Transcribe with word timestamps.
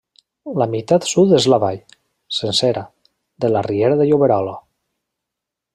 La 0.61 0.67
meitat 0.75 1.05
sud 1.09 1.33
és 1.39 1.45
la 1.53 1.59
vall, 1.65 1.77
sencera, 2.39 2.83
de 3.45 3.53
la 3.55 3.65
Riera 3.71 4.01
de 4.01 4.09
Lloberola. 4.13 4.57